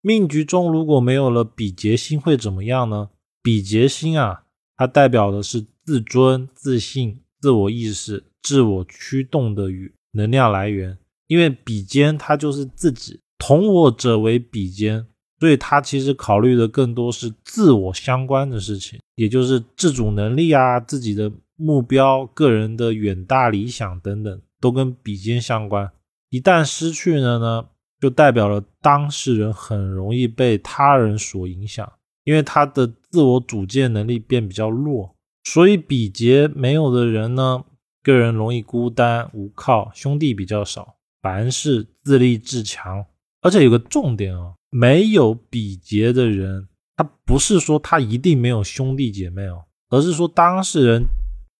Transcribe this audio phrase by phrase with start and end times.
[0.00, 3.10] 命局中如果没有了比劫星会怎么样呢？
[3.42, 4.44] 比劫星啊，
[4.76, 10.96] 它代表的是自尊、自信、自我意识、自我驱动的与能量来源。
[11.26, 15.06] 因为比肩它就是自己，同我者为比肩，
[15.38, 25.92] 所以它其实考虑的更多是自我相关的事情，也就是自主能力啊、自己的目标、个人的远大理想等等，都跟比肩相关。
[26.30, 27.66] 一旦失去了呢？
[28.00, 31.86] 就代表了当事人很容易被他人所影响，
[32.24, 35.14] 因为他的自我主见能力变比较弱，
[35.44, 37.62] 所以比劫没有的人呢，
[38.02, 43.04] 个人容易孤单无靠，兄弟比较少，凡事自立自强。
[43.42, 51.04] 而且有个重点哦，没有比劫的人，他不是说他一定没有兄弟姐妹哦，而是说当事人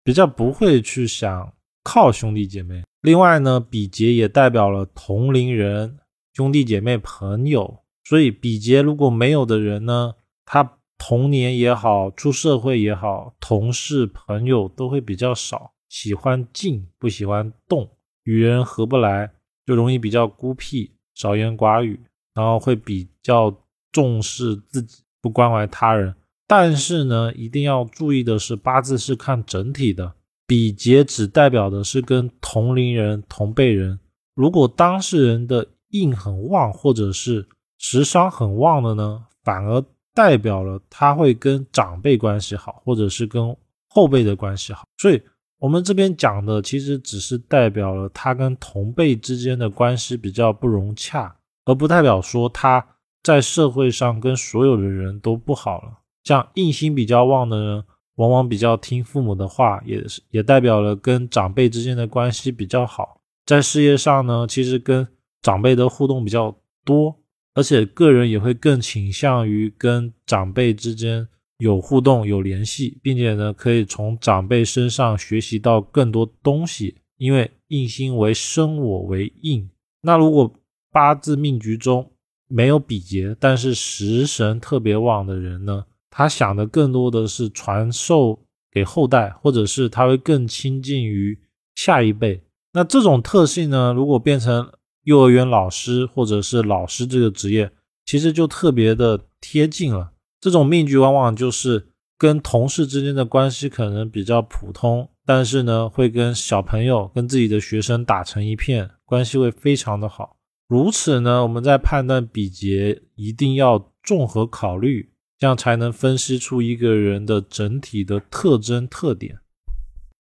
[0.03, 1.53] 比较不会去想
[1.85, 2.83] 靠兄弟姐妹。
[3.03, 5.99] 另外呢，比劫也代表了同龄人。
[6.33, 17.91] 兄弟姐妹、朋友，所以比劫如果没有的人呢，他童年也好，出社会也好，同事、朋友都会比较少，喜欢静，不喜欢动，
[18.23, 19.33] 与人合不来，
[19.67, 21.99] 就容易比较孤僻，少言寡语，
[22.33, 23.53] 然后会比较
[23.91, 26.15] 重视自己，不关怀他人。
[26.47, 30.15] 但是呢，一定要注意的是，八字是看整体的，
[30.47, 33.99] 比劫只代表的是跟同龄人、同辈人，
[34.35, 35.67] 如果当事人的。
[35.91, 37.47] 印很旺，或者是
[37.79, 43.57] 食伤很旺的呢，反而代表了他会跟长辈关系好，或者是跟
[43.89, 44.85] 后辈的关系好。
[44.99, 45.23] 所以，
[45.59, 52.85] 我们这边讲的其实只是代表了他跟同辈之间的关系比较不融洽，而不代表说他
[53.23, 55.99] 在社会上跟所有的人都不好了。
[56.25, 57.85] 像印星比较旺的人，
[58.17, 63.21] 往往比较听父母的话，也是也代表了跟长辈之间的关系比较好。
[63.47, 65.07] 在事业上呢，其实跟
[65.43, 66.55] 长辈的互动比较
[66.85, 67.17] 多，
[67.55, 71.27] 而且个人也会更倾向于跟长辈之间
[71.59, 76.97] 有互动、有联系，并且呢，可以从长辈身上学习到更多东西。
[77.19, 79.69] 因为印星为生我为印，
[80.01, 80.51] 那如果
[80.91, 82.11] 八字命局中
[82.49, 88.41] 没有比劫，但是食神特别旺的人呢，他想的更多的是传授
[88.73, 91.39] 给后代，或者是他会更亲近于
[91.75, 92.43] 下一辈。
[92.73, 94.73] 那这种特性呢，如果变成
[95.11, 97.69] 幼儿园老师或者是老师这个职业，
[98.05, 100.13] 其实就特别的贴近了。
[100.41, 110.37] 这种命局往往就是跟同事之间的关系可能比较普通，但是呢，会跟小朋友、跟自己的学生打成一片，关系会非常的好。
[110.69, 119.41] 如此呢，我们在判断比劫一定要综合考虑，这样才能分析出一个人的整体的特征特点。